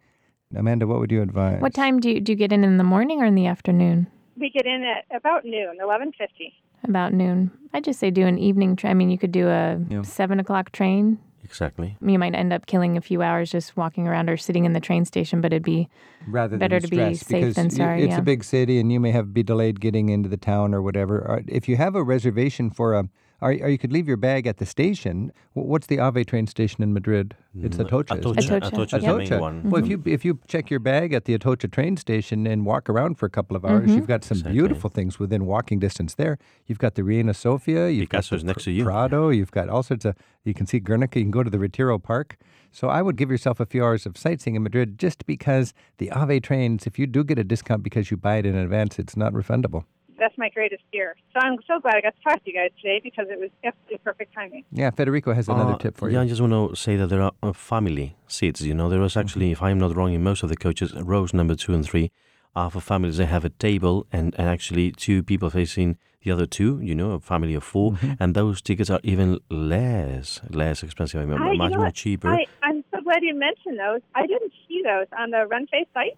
Amanda, 0.56 0.86
what 0.86 1.00
would 1.00 1.10
you 1.10 1.20
advise? 1.20 1.60
What 1.60 1.74
time 1.74 2.00
do 2.00 2.08
you 2.10 2.20
do 2.20 2.32
you 2.32 2.36
get 2.36 2.52
in 2.52 2.64
in 2.64 2.78
the 2.78 2.84
morning 2.84 3.20
or 3.20 3.26
in 3.26 3.34
the 3.34 3.46
afternoon? 3.46 4.06
We 4.36 4.50
get 4.50 4.66
in 4.66 4.84
at 4.84 5.04
about 5.16 5.44
noon, 5.44 5.78
eleven 5.82 6.12
fifty. 6.16 6.54
About 6.86 7.12
noon. 7.12 7.50
I 7.72 7.80
just 7.80 7.98
say 7.98 8.10
do 8.10 8.26
an 8.26 8.38
evening. 8.38 8.76
Tra- 8.76 8.90
I 8.90 8.94
mean, 8.94 9.10
you 9.10 9.18
could 9.18 9.32
do 9.32 9.48
a 9.48 9.80
Yeah. 9.88 10.02
seven 10.02 10.38
o'clock 10.38 10.70
train. 10.72 11.18
Exactly. 11.42 11.96
You 12.00 12.18
might 12.18 12.34
end 12.34 12.52
up 12.52 12.66
killing 12.66 12.96
a 12.96 13.00
few 13.02 13.20
hours 13.20 13.50
just 13.50 13.76
walking 13.76 14.08
around 14.08 14.30
or 14.30 14.36
sitting 14.36 14.64
in 14.64 14.72
the 14.72 14.80
train 14.80 15.04
station, 15.04 15.40
but 15.42 15.52
it'd 15.52 15.62
be 15.62 15.88
Rather 16.26 16.56
better 16.56 16.80
than 16.80 16.88
to 16.90 16.96
be 17.08 17.14
safe 17.14 17.54
than 17.54 17.68
sorry, 17.68 18.02
It's 18.02 18.12
yeah. 18.12 18.18
a 18.18 18.22
big 18.22 18.42
city 18.44 18.78
and 18.80 18.90
you 18.90 18.98
may 18.98 19.10
have 19.10 19.34
be 19.34 19.42
delayed 19.42 19.78
getting 19.80 20.08
into 20.08 20.28
the 20.28 20.38
town 20.38 20.72
or 20.72 20.80
whatever. 20.80 21.30
Uh, 21.30 21.40
If 21.46 21.68
you 21.68 21.76
have 21.76 21.94
a 21.94 22.02
reservation 22.02 22.70
for 22.70 22.94
a, 22.94 23.08
or, 23.44 23.50
or 23.64 23.68
you 23.68 23.78
could 23.78 23.92
leave 23.92 24.08
your 24.08 24.16
bag 24.16 24.46
at 24.46 24.56
the 24.56 24.66
station. 24.66 25.32
What's 25.52 25.86
the 25.86 25.98
AVE 25.98 26.26
train 26.26 26.46
station 26.46 26.82
in 26.82 26.92
Madrid? 26.92 27.36
It's 27.62 27.76
Mm, 27.76 27.84
Atocha. 27.86 28.18
Atocha. 28.18 28.60
Atocha 28.60 28.90
the 28.90 28.96
Atocha. 29.06 29.40
one. 29.40 29.70
Well, 29.70 29.82
if 29.84 29.88
you 29.88 30.02
if 30.06 30.24
you 30.24 30.40
check 30.48 30.70
your 30.70 30.80
bag 30.80 31.12
at 31.12 31.24
the 31.26 31.34
Atocha 31.38 31.68
train 31.70 31.96
station 31.96 32.46
and 32.46 32.66
walk 32.66 32.88
around 32.90 33.16
for 33.18 33.26
a 33.26 33.30
couple 33.30 33.56
of 33.56 33.64
hours, 33.64 33.82
Mm-hmm. 33.88 33.96
you've 33.98 34.06
got 34.14 34.24
some 34.24 34.38
Exactly. 34.38 34.52
beautiful 34.58 34.90
things 34.90 35.18
within 35.18 35.46
walking 35.46 35.78
distance 35.78 36.14
there. 36.14 36.38
You've 36.66 36.78
got 36.86 36.94
the 36.96 37.04
Reina 37.04 37.34
Sofia, 37.34 37.88
you've 37.90 38.08
Picasso's 38.08 38.30
got 38.30 38.38
the 38.40 38.46
next 38.46 38.62
Pr- 38.64 38.70
to 38.70 38.72
you. 38.72 38.84
Prado, 38.84 39.28
you've 39.30 39.52
got 39.52 39.68
all 39.68 39.82
sorts 39.82 40.04
of. 40.04 40.16
You 40.44 40.54
can 40.54 40.66
see 40.66 40.80
Guernica. 40.80 41.18
You 41.20 41.24
can 41.26 41.30
go 41.30 41.42
to 41.42 41.50
the 41.50 41.58
Retiro 41.58 41.98
Park. 41.98 42.36
So 42.72 42.88
I 42.88 43.02
would 43.02 43.16
give 43.16 43.30
yourself 43.30 43.60
a 43.60 43.66
few 43.66 43.84
hours 43.84 44.04
of 44.04 44.16
sightseeing 44.18 44.56
in 44.56 44.62
Madrid, 44.64 44.98
just 44.98 45.26
because 45.26 45.72
the 45.98 46.10
AVE 46.10 46.42
trains, 46.42 46.86
if 46.88 46.98
you 46.98 47.06
do 47.06 47.22
get 47.22 47.38
a 47.38 47.44
discount 47.44 47.82
because 47.84 48.10
you 48.10 48.16
buy 48.16 48.36
it 48.38 48.46
in 48.46 48.56
advance, 48.56 48.98
it's 48.98 49.16
not 49.16 49.32
refundable. 49.32 49.84
That's 50.18 50.36
my 50.38 50.48
greatest 50.48 50.82
fear. 50.92 51.16
So 51.32 51.40
I'm 51.40 51.56
so 51.66 51.80
glad 51.80 51.96
I 51.96 52.00
got 52.00 52.14
to 52.16 52.22
talk 52.22 52.44
to 52.44 52.50
you 52.50 52.56
guys 52.56 52.70
today 52.80 53.00
because 53.02 53.26
it 53.30 53.38
was 53.40 53.50
absolutely 53.64 53.98
perfect 54.04 54.32
timing. 54.34 54.64
Yeah, 54.70 54.90
Federico 54.90 55.32
has 55.34 55.48
another 55.48 55.72
Uh, 55.72 55.78
tip 55.78 55.96
for 55.96 56.08
you. 56.08 56.14
yeah, 56.16 56.22
I 56.22 56.28
just 56.28 56.40
want 56.40 56.52
to 56.52 56.76
say 56.76 56.96
that 56.96 57.08
there 57.08 57.20
are 57.22 57.32
uh, 57.42 57.52
family 57.52 58.16
seats. 58.28 58.60
You 58.62 58.74
know, 58.74 58.88
there 58.88 59.00
Mm-hmm. 59.00 59.18
actually, 59.18 59.50
if 59.52 59.60
I'm 59.62 59.78
not 59.78 59.94
wrong, 59.96 60.12
in 60.12 60.22
most 60.22 60.42
of 60.44 60.48
the 60.48 60.56
coaches, 60.56 60.94
rows 60.94 61.34
number 61.34 61.54
two 61.54 61.74
and 61.74 61.84
three 61.84 62.10
are 62.56 62.70
for 62.70 62.80
families. 62.80 63.16
They 63.16 63.26
have 63.26 63.44
a 63.44 63.50
table 63.50 64.06
and, 64.12 64.34
and 64.38 64.48
actually 64.48 64.92
two 64.92 65.22
people 65.24 65.50
facing 65.50 65.98
the 66.22 66.30
other 66.30 66.46
two. 66.46 66.78
You 66.80 66.94
know, 66.94 67.10
a 67.12 67.20
family 67.20 67.54
of 67.54 67.64
4 67.64 67.92
Mm-hmm. 67.92 68.12
and 68.20 68.34
those 68.34 68.62
tickets 68.62 68.90
are 68.90 69.00
even 69.02 69.40
less 69.50 70.40
less 70.48 70.82
expensive. 70.84 71.20
I 71.20 71.24
mean, 71.24 71.40
I- 71.42 71.52
you 71.52 71.58
much 71.58 71.72
know 71.72 71.78
more 71.80 71.90
cheaper. 71.90 72.28
I, 72.28 72.46
I'm 72.62 72.84
so 72.94 73.00
glad 73.02 73.22
you 73.22 73.34
mentioned 73.34 73.78
those. 73.78 74.00
I 74.14 74.26
didn't 74.26 74.52
see 74.68 74.82
those 74.84 75.06
on 75.18 75.30
the 75.30 75.44
Renfe 75.50 75.86
site. 75.92 76.16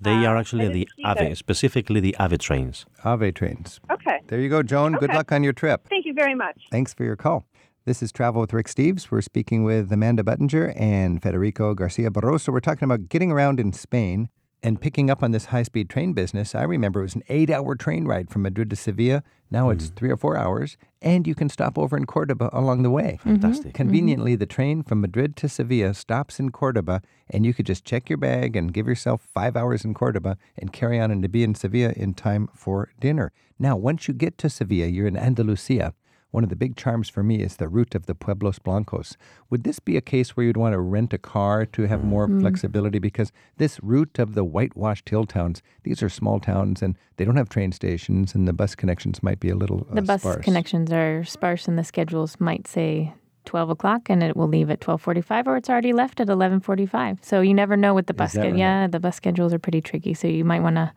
They 0.00 0.24
uh, 0.26 0.30
are 0.30 0.36
actually 0.36 0.68
the 0.68 0.88
Ave, 1.04 1.28
that. 1.28 1.36
specifically 1.36 2.00
the 2.00 2.16
Ave 2.18 2.36
trains. 2.38 2.86
AVE 3.04 3.34
trains. 3.34 3.80
Okay. 3.90 4.20
There 4.28 4.40
you 4.40 4.48
go, 4.48 4.62
Joan. 4.62 4.92
Good 4.94 5.10
luck 5.10 5.32
on 5.32 5.42
your 5.42 5.52
trip. 5.52 5.86
Thank 5.88 6.06
you 6.06 6.14
very 6.14 6.34
much. 6.34 6.62
Thanks 6.70 6.94
for 6.94 7.04
your 7.04 7.16
call. 7.16 7.44
This 7.84 8.02
is 8.02 8.12
Travel 8.12 8.40
with 8.42 8.52
Rick 8.52 8.68
Steves. 8.68 9.10
We're 9.10 9.22
speaking 9.22 9.64
with 9.64 9.90
Amanda 9.90 10.22
Buttinger 10.22 10.74
and 10.76 11.22
Federico 11.22 11.74
Garcia 11.74 12.10
Barroso. 12.10 12.52
We're 12.52 12.60
talking 12.60 12.84
about 12.84 13.08
getting 13.08 13.30
around 13.30 13.58
in 13.58 13.72
Spain 13.72 14.28
and 14.62 14.80
picking 14.80 15.10
up 15.10 15.22
on 15.22 15.30
this 15.30 15.46
high 15.46 15.62
speed 15.62 15.88
train 15.88 16.12
business. 16.12 16.54
I 16.54 16.62
remember 16.62 17.00
it 17.00 17.04
was 17.04 17.14
an 17.14 17.22
eight 17.28 17.50
hour 17.50 17.74
train 17.74 18.06
ride 18.06 18.30
from 18.30 18.42
Madrid 18.42 18.70
to 18.70 18.76
Sevilla. 18.76 19.22
Now 19.50 19.70
it's 19.70 19.88
mm. 19.88 19.96
three 19.96 20.10
or 20.10 20.16
four 20.16 20.36
hours, 20.36 20.76
and 21.02 21.26
you 21.26 21.34
can 21.34 21.48
stop 21.48 21.76
over 21.76 21.96
in 21.96 22.06
Cordoba 22.06 22.50
along 22.52 22.82
the 22.82 22.90
way. 22.90 23.18
Mm-hmm. 23.20 23.30
Fantastic. 23.30 23.74
Conveniently, 23.74 24.32
mm-hmm. 24.32 24.38
the 24.40 24.46
train 24.46 24.82
from 24.82 25.00
Madrid 25.00 25.34
to 25.36 25.48
Sevilla 25.48 25.94
stops 25.94 26.38
in 26.38 26.50
Cordoba, 26.50 27.02
and 27.28 27.44
you 27.44 27.52
could 27.52 27.66
just 27.66 27.84
check 27.84 28.08
your 28.08 28.18
bag 28.18 28.54
and 28.54 28.72
give 28.72 28.86
yourself 28.86 29.26
five 29.34 29.56
hours 29.56 29.84
in 29.84 29.94
Cordoba 29.94 30.36
and 30.56 30.72
carry 30.72 31.00
on 31.00 31.10
and 31.10 31.22
to 31.22 31.28
be 31.28 31.42
in 31.42 31.54
Sevilla 31.54 31.92
in 31.96 32.14
time 32.14 32.48
for 32.54 32.90
dinner. 33.00 33.32
Now, 33.58 33.76
once 33.76 34.08
you 34.08 34.14
get 34.14 34.38
to 34.38 34.48
Sevilla, 34.48 34.86
you're 34.86 35.06
in 35.06 35.16
Andalusia. 35.16 35.94
One 36.30 36.44
of 36.44 36.50
the 36.50 36.56
big 36.56 36.76
charms 36.76 37.08
for 37.08 37.22
me 37.22 37.42
is 37.42 37.56
the 37.56 37.68
route 37.68 37.94
of 37.94 38.06
the 38.06 38.14
Pueblos 38.14 38.58
Blancos. 38.60 39.16
Would 39.50 39.64
this 39.64 39.80
be 39.80 39.96
a 39.96 40.00
case 40.00 40.36
where 40.36 40.46
you'd 40.46 40.56
want 40.56 40.74
to 40.74 40.80
rent 40.80 41.12
a 41.12 41.18
car 41.18 41.66
to 41.66 41.82
have 41.88 42.04
more 42.04 42.28
flexibility? 42.28 43.00
Because 43.00 43.32
this 43.56 43.80
route 43.82 44.18
of 44.18 44.34
the 44.34 44.44
whitewashed 44.44 45.08
hill 45.08 45.24
towns, 45.24 45.60
these 45.82 46.02
are 46.02 46.08
small 46.08 46.38
towns 46.38 46.82
and 46.82 46.96
they 47.16 47.24
don't 47.24 47.36
have 47.36 47.48
train 47.48 47.72
stations, 47.72 48.34
and 48.34 48.46
the 48.46 48.52
bus 48.52 48.74
connections 48.74 49.22
might 49.22 49.40
be 49.40 49.50
a 49.50 49.56
little 49.56 49.86
uh, 49.90 49.94
the 49.94 50.02
bus 50.02 50.22
sparse. 50.22 50.44
connections 50.44 50.92
are 50.92 51.24
sparse, 51.24 51.66
and 51.66 51.78
the 51.78 51.84
schedules 51.84 52.38
might 52.38 52.66
say. 52.66 53.12
12 53.46 53.70
o'clock 53.70 54.10
and 54.10 54.22
it 54.22 54.36
will 54.36 54.46
leave 54.46 54.70
at 54.70 54.80
12.45 54.80 55.46
or 55.46 55.56
it's 55.56 55.70
already 55.70 55.94
left 55.94 56.20
at 56.20 56.28
11.45 56.28 57.24
so 57.24 57.40
you 57.40 57.54
never 57.54 57.74
know 57.74 57.94
with 57.94 58.06
the 58.06 58.12
bus 58.12 58.32
schedule 58.32 58.50
right? 58.50 58.58
yeah 58.58 58.86
the 58.86 59.00
bus 59.00 59.16
schedules 59.16 59.54
are 59.54 59.58
pretty 59.58 59.80
tricky 59.80 60.12
so 60.12 60.28
you 60.28 60.44
might 60.44 60.60
want 60.60 60.76
to 60.76 60.92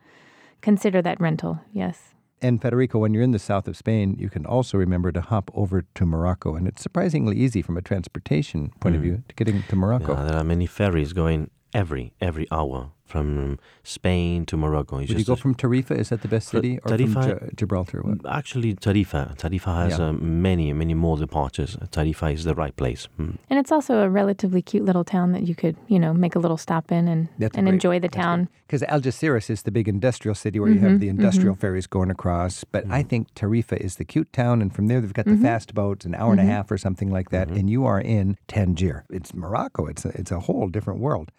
consider 0.62 1.02
that 1.02 1.20
rental 1.22 1.62
yes 1.72 2.13
And 2.44 2.62
Federico, 2.62 3.00
when 3.00 3.14
you're 3.14 3.24
in 3.24 3.32
the 3.32 3.40
south 3.40 3.70
of 3.70 3.78
Spain, 3.78 4.18
you 4.20 4.30
can 4.30 4.46
also 4.46 4.78
remember 4.78 5.14
to 5.14 5.22
hop 5.22 5.50
over 5.54 5.86
to 5.96 6.06
Morocco. 6.06 6.56
And 6.56 6.68
it's 6.68 6.84
surprisingly 6.84 7.38
easy 7.38 7.62
from 7.62 7.78
a 7.78 7.82
transportation 7.82 8.72
point 8.82 8.96
of 8.96 9.02
hmm. 9.02 9.08
view 9.08 9.24
to 9.30 9.36
getting 9.36 9.64
to 9.64 9.76
Morocco. 9.78 10.14
Yeah, 10.14 10.26
there 10.26 10.36
are 10.36 10.44
many 10.44 10.66
ferries 10.66 11.14
going 11.14 11.50
every 11.74 12.14
every 12.22 12.48
hour 12.52 12.92
from 13.06 13.60
Spain 13.84 14.44
to 14.44 14.58
Morocco. 14.58 14.98
It's 14.98 15.10
Would 15.10 15.20
you 15.20 15.26
go 15.26 15.34
a- 15.34 15.36
from 15.46 15.54
Tarifa? 15.54 15.96
Is 16.00 16.10
that 16.10 16.24
the 16.24 16.28
best 16.28 16.48
city? 16.50 16.80
Or 16.80 16.90
Tarifa- 16.92 17.14
from 17.14 17.50
Gi- 17.50 17.56
Gibraltar? 17.58 18.02
What? 18.02 18.20
Mm, 18.20 18.38
actually, 18.40 18.74
Tarifa. 18.74 19.38
Tarifa 19.38 19.72
has 19.84 20.00
Yeah. 20.00 20.08
uh, 20.08 20.14
many, 20.14 20.74
many 20.74 20.96
more 20.96 21.18
departures. 21.18 21.78
Uh, 21.80 21.86
Tarifa 21.86 22.34
is 22.34 22.44
the 22.44 22.56
right 22.56 22.76
place. 22.76 23.08
Mm. 23.20 23.38
and 23.50 23.60
it's 23.60 23.72
also 23.72 23.94
a 24.02 24.10
relatively 24.10 24.62
cute 24.62 24.86
little 24.86 25.04
town 25.04 25.32
that 25.34 25.44
you 25.48 25.56
could 25.62 25.76
you 25.88 26.00
know 26.00 26.14
make 26.14 26.36
a 26.36 26.40
little 26.40 26.58
stop 26.58 26.92
in 26.92 27.08
and 27.08 27.28
That's 27.38 27.56
and 27.58 27.66
great. 27.66 27.74
enjoy 27.74 28.00
the 28.00 28.10
town 28.10 28.50
Because 28.66 28.82
Algeciras 28.96 29.50
is 29.50 29.62
the 29.64 29.72
big 29.72 29.88
industrial 29.88 30.34
city 30.34 30.60
where 30.60 30.72
you 30.72 30.80
have 30.80 30.94
mm-hmm, 30.94 31.00
the 31.00 31.10
industrial 31.10 31.54
mm-hmm. 31.54 31.62
ferries 31.62 31.86
going 31.86 32.10
across. 32.10 32.64
But 32.64 32.86
I 32.90 33.04
mm. 33.04 33.10
think 33.10 33.34
Tarifa 33.36 33.78
is 33.78 33.98
the 33.98 34.06
cute 34.06 34.34
town. 34.34 34.62
And 34.64 34.74
from 34.74 34.88
there, 34.88 35.00
they've 35.00 35.14
got 35.14 35.26
the 35.26 35.38
mm-hmm. 35.38 35.44
fast 35.44 35.76
boats, 35.76 36.06
an 36.06 36.16
hour 36.16 36.32
and 36.32 36.42
a 36.42 36.50
half 36.56 36.72
or 36.72 36.78
something 36.80 37.12
like 37.12 37.30
that. 37.30 37.50
And 37.50 37.70
you 37.70 37.86
are 37.86 38.02
in 38.02 38.38
Tangier. 38.48 39.06
It's 39.12 39.32
Morocco. 39.36 39.86
It's 39.86 40.06
a, 40.06 40.10
it's 40.20 40.32
a 40.32 40.40
whole 40.40 40.70
different 40.70 41.00
world. 41.02 41.32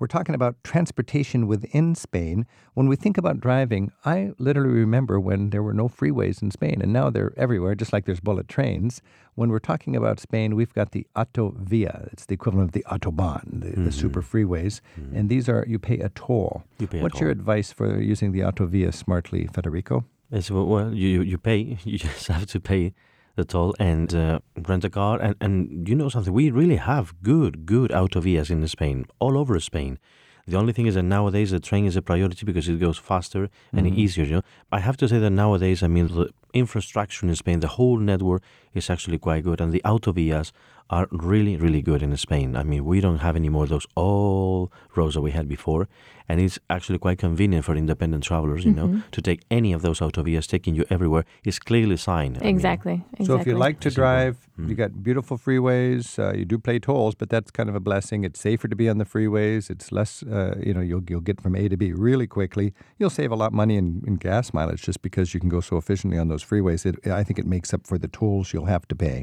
We're 0.00 0.06
talking 0.06 0.34
about 0.34 0.56
transportation 0.64 1.46
within 1.46 1.94
Spain. 1.94 2.46
When 2.72 2.88
we 2.88 2.96
think 2.96 3.18
about 3.18 3.38
driving, 3.38 3.92
I 4.06 4.32
literally 4.38 4.80
remember 4.80 5.20
when 5.20 5.50
there 5.50 5.62
were 5.62 5.74
no 5.74 5.90
freeways 5.90 6.40
in 6.40 6.50
Spain, 6.50 6.80
and 6.80 6.90
now 6.90 7.10
they're 7.10 7.34
everywhere, 7.36 7.74
just 7.74 7.92
like 7.92 8.06
there's 8.06 8.18
bullet 8.18 8.48
trains. 8.48 9.02
When 9.34 9.50
we're 9.50 9.58
talking 9.58 9.94
about 9.94 10.18
Spain, 10.18 10.56
we've 10.56 10.72
got 10.72 10.92
the 10.92 11.06
autovia. 11.14 12.10
It's 12.14 12.24
the 12.24 12.32
equivalent 12.32 12.70
of 12.70 12.72
the 12.72 12.84
autobahn, 12.90 13.60
the, 13.60 13.68
mm-hmm. 13.68 13.84
the 13.84 13.92
super 13.92 14.22
freeways, 14.22 14.80
mm-hmm. 14.98 15.14
and 15.14 15.28
these 15.28 15.50
are 15.50 15.66
you 15.68 15.78
pay 15.78 15.98
a 15.98 16.08
toll. 16.08 16.64
You 16.78 16.86
pay 16.86 17.02
What's 17.02 17.16
toll. 17.16 17.24
your 17.24 17.30
advice 17.30 17.70
for 17.70 18.00
using 18.00 18.32
the 18.32 18.40
autovia 18.40 18.94
smartly, 18.94 19.48
Federico? 19.48 20.06
It's, 20.32 20.50
well, 20.50 20.94
you 20.94 21.20
you 21.20 21.36
pay. 21.36 21.76
You 21.84 21.98
just 21.98 22.26
have 22.28 22.46
to 22.46 22.60
pay 22.60 22.94
the 23.40 23.46
toll 23.52 23.74
and 23.78 24.08
uh, 24.14 24.38
rent 24.68 24.84
a 24.84 24.90
car. 24.90 25.14
And, 25.24 25.34
and 25.44 25.88
you 25.88 25.94
know 25.94 26.08
something, 26.08 26.32
we 26.32 26.50
really 26.50 26.80
have 26.92 27.04
good, 27.22 27.54
good 27.74 27.90
autovias 27.90 28.50
in 28.50 28.66
Spain, 28.68 29.06
all 29.18 29.34
over 29.40 29.58
Spain. 29.60 29.98
The 30.46 30.56
only 30.56 30.72
thing 30.72 30.86
is 30.86 30.94
that 30.96 31.04
nowadays 31.04 31.50
the 31.50 31.60
train 31.60 31.84
is 31.86 31.96
a 31.96 32.02
priority 32.02 32.44
because 32.44 32.68
it 32.68 32.80
goes 32.80 32.98
faster 32.98 33.42
and 33.72 33.86
mm-hmm. 33.86 34.02
easier. 34.02 34.24
You 34.24 34.36
know, 34.36 34.42
I 34.72 34.80
have 34.80 34.96
to 34.98 35.08
say 35.08 35.18
that 35.18 35.30
nowadays, 35.30 35.82
I 35.82 35.88
mean, 35.96 36.08
the 36.08 36.30
infrastructure 36.52 37.26
in 37.26 37.34
Spain, 37.36 37.60
the 37.60 37.74
whole 37.78 37.98
network 37.98 38.42
is 38.74 38.90
actually 38.90 39.18
quite 39.18 39.44
good, 39.44 39.60
and 39.60 39.72
the 39.72 39.82
autovias 39.84 40.52
are 40.90 41.06
really, 41.12 41.56
really 41.56 41.82
good 41.82 42.02
in 42.02 42.14
Spain. 42.16 42.56
I 42.56 42.64
mean, 42.64 42.84
we 42.84 43.00
don't 43.00 43.18
have 43.18 43.36
any 43.36 43.48
more 43.48 43.62
of 43.62 43.70
those 43.70 43.86
old 43.96 44.70
roads 44.96 45.14
that 45.14 45.20
we 45.20 45.30
had 45.30 45.48
before, 45.48 45.88
and 46.28 46.40
it's 46.40 46.58
actually 46.68 46.98
quite 46.98 47.18
convenient 47.18 47.64
for 47.64 47.76
independent 47.76 48.24
travelers, 48.24 48.64
you 48.64 48.72
mm-hmm. 48.72 48.96
know, 48.96 49.02
to 49.12 49.22
take 49.22 49.42
any 49.50 49.72
of 49.72 49.82
those 49.82 50.00
autovias 50.00 50.48
taking 50.48 50.74
you 50.74 50.84
everywhere. 50.90 51.24
It's 51.44 51.60
clearly 51.60 51.96
signed. 51.96 52.42
Exactly. 52.42 52.92
I 52.92 52.94
mean. 52.94 53.04
exactly. 53.12 53.26
So 53.26 53.40
if 53.40 53.46
you 53.46 53.56
like 53.56 53.78
to 53.80 53.90
drive, 53.90 54.48
mm. 54.58 54.68
you 54.68 54.74
got 54.74 55.02
beautiful 55.02 55.38
freeways. 55.38 56.18
Uh, 56.18 56.36
you 56.36 56.44
do 56.44 56.58
pay 56.58 56.80
tolls, 56.80 57.14
but 57.14 57.30
that's 57.30 57.52
kind 57.52 57.68
of 57.68 57.76
a 57.76 57.80
blessing. 57.80 58.24
It's 58.24 58.40
safer 58.40 58.66
to 58.66 58.76
be 58.76 58.88
on 58.88 58.98
the 58.98 59.04
freeways. 59.04 59.70
It's 59.70 59.92
less, 59.92 60.24
uh, 60.24 60.56
you 60.60 60.74
know, 60.74 60.80
you'll 60.80 61.04
you'll 61.08 61.20
get 61.20 61.40
from 61.40 61.54
A 61.54 61.68
to 61.68 61.76
B 61.76 61.92
really 61.92 62.26
quickly. 62.26 62.74
You'll 62.98 63.10
save 63.10 63.30
a 63.30 63.36
lot 63.36 63.46
of 63.46 63.52
money 63.52 63.76
in, 63.76 64.02
in 64.06 64.16
gas 64.16 64.52
mileage 64.52 64.82
just 64.82 65.02
because 65.02 65.34
you 65.34 65.40
can 65.40 65.48
go 65.48 65.60
so 65.60 65.76
efficiently 65.76 66.18
on 66.18 66.28
those 66.28 66.44
freeways. 66.44 66.84
It, 66.84 67.06
I 67.06 67.22
think 67.22 67.38
it 67.38 67.46
makes 67.46 67.72
up 67.72 67.86
for 67.86 67.96
the 67.96 68.08
tolls 68.08 68.52
you'll 68.52 68.66
have 68.66 68.88
to 68.88 68.96
pay. 68.96 69.22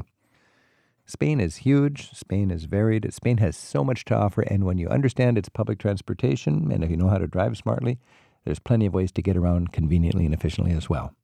Spain 1.10 1.40
is 1.40 1.56
huge, 1.56 2.10
Spain 2.12 2.50
is 2.50 2.64
varied, 2.64 3.10
Spain 3.14 3.38
has 3.38 3.56
so 3.56 3.82
much 3.82 4.04
to 4.04 4.14
offer, 4.14 4.42
and 4.42 4.64
when 4.64 4.76
you 4.76 4.88
understand 4.88 5.38
its 5.38 5.48
public 5.48 5.78
transportation 5.78 6.70
and 6.70 6.84
if 6.84 6.90
you 6.90 6.98
know 6.98 7.08
how 7.08 7.16
to 7.16 7.26
drive 7.26 7.56
smartly, 7.56 7.98
there's 8.44 8.58
plenty 8.58 8.84
of 8.84 8.92
ways 8.92 9.10
to 9.12 9.22
get 9.22 9.34
around 9.34 9.72
conveniently 9.72 10.26
and 10.26 10.34
efficiently 10.34 10.72
as 10.72 10.90
well. 10.90 11.14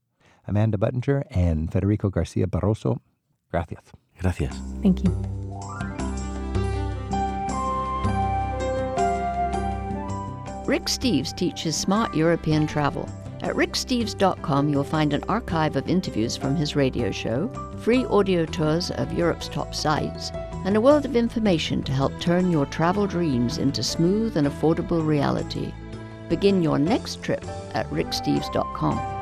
Amanda 0.48 0.78
Buttinger 0.78 1.24
and 1.30 1.70
Federico 1.70 2.08
Garcia 2.08 2.46
Barroso, 2.46 3.00
gracias. 3.50 3.92
Gracias. 4.20 4.58
Thank 4.82 5.04
you. 5.04 5.10
Rick 10.64 10.84
Steves 10.84 11.36
teaches 11.36 11.76
smart 11.76 12.14
European 12.14 12.66
travel. 12.66 13.06
At 13.44 13.56
ricksteves.com, 13.56 14.70
you'll 14.70 14.84
find 14.84 15.12
an 15.12 15.22
archive 15.28 15.76
of 15.76 15.86
interviews 15.86 16.34
from 16.34 16.56
his 16.56 16.74
radio 16.74 17.10
show, 17.10 17.48
free 17.76 18.06
audio 18.06 18.46
tours 18.46 18.90
of 18.92 19.12
Europe's 19.12 19.50
top 19.50 19.74
sites, 19.74 20.30
and 20.64 20.78
a 20.78 20.80
world 20.80 21.04
of 21.04 21.14
information 21.14 21.82
to 21.82 21.92
help 21.92 22.18
turn 22.18 22.50
your 22.50 22.64
travel 22.64 23.06
dreams 23.06 23.58
into 23.58 23.82
smooth 23.82 24.38
and 24.38 24.46
affordable 24.46 25.06
reality. 25.06 25.74
Begin 26.30 26.62
your 26.62 26.78
next 26.78 27.22
trip 27.22 27.44
at 27.74 27.86
ricksteves.com. 27.90 29.13